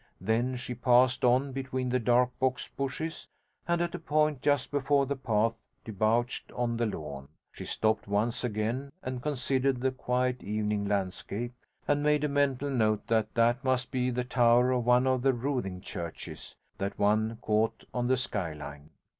Then 0.19 0.55
she 0.55 0.73
passed 0.73 1.23
on 1.23 1.51
between 1.51 1.89
the 1.89 1.99
dark 1.99 2.31
box 2.39 2.67
bushes, 2.67 3.27
and, 3.67 3.81
at 3.83 3.93
a 3.93 3.99
point 3.99 4.41
just 4.41 4.71
before 4.71 5.05
the 5.05 5.15
path 5.15 5.53
debouched 5.85 6.51
on 6.53 6.75
the 6.77 6.87
lawn, 6.87 7.27
she 7.51 7.65
stopped 7.65 8.07
once 8.07 8.43
again 8.43 8.93
and 9.03 9.21
considered 9.21 9.79
the 9.79 9.91
quiet 9.91 10.41
evening 10.41 10.85
landscape, 10.87 11.53
and 11.87 12.01
made 12.01 12.23
a 12.23 12.27
mental 12.27 12.71
note 12.71 13.05
that 13.09 13.31
that 13.35 13.63
must 13.63 13.91
be 13.91 14.09
the 14.09 14.23
tower 14.23 14.71
of 14.71 14.87
one 14.87 15.05
of 15.05 15.21
the 15.21 15.33
Roothing 15.33 15.81
churches 15.81 16.55
that 16.79 16.97
one 16.97 17.37
caught 17.39 17.85
on 17.93 18.07
the 18.07 18.17
sky 18.17 18.53
line. 18.53 18.89